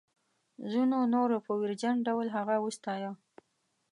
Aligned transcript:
ځینو 0.71 0.99
نورو 1.13 1.37
په 1.45 1.51
ویرجن 1.59 1.95
ډول 2.07 2.27
هغه 2.37 2.55
وستایه. 2.65 3.11